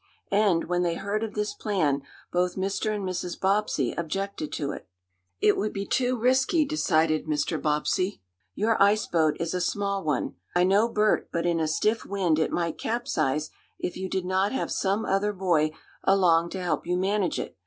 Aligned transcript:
And, 0.31 0.63
when 0.63 0.81
they 0.81 0.95
heard 0.95 1.23
of 1.23 1.35
this 1.35 1.53
plan, 1.53 2.01
both 2.31 2.55
Mr. 2.55 2.89
and 2.89 3.07
Mrs. 3.07 3.39
Bobbsey 3.39 3.91
objected 3.91 4.51
to 4.53 4.71
it. 4.71 4.87
"It 5.41 5.55
would 5.57 5.73
be 5.73 5.85
too 5.85 6.17
risky," 6.17 6.65
decided 6.65 7.27
Mr. 7.27 7.61
Bobbsey. 7.61 8.19
"Your 8.55 8.81
ice 8.81 9.05
boat 9.05 9.37
is 9.39 9.53
a 9.53 9.61
small 9.61 10.03
one. 10.03 10.33
I 10.55 10.63
know, 10.63 10.89
Bert, 10.89 11.29
but 11.31 11.45
in 11.45 11.59
a 11.59 11.67
stiff 11.67 12.03
wind 12.03 12.39
it 12.39 12.51
might 12.51 12.79
capsize 12.79 13.51
if 13.77 13.95
you 13.95 14.09
did 14.09 14.25
not 14.25 14.51
have 14.51 14.71
some 14.71 15.05
other 15.05 15.33
boy 15.33 15.69
along 16.03 16.49
to 16.49 16.63
help 16.63 16.87
you 16.87 16.97
manage 16.97 17.37
it. 17.39 17.55